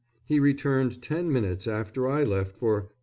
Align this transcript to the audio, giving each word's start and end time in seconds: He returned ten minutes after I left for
He 0.25 0.39
returned 0.39 0.99
ten 1.03 1.31
minutes 1.31 1.67
after 1.67 2.07
I 2.09 2.23
left 2.23 2.57
for 2.57 2.89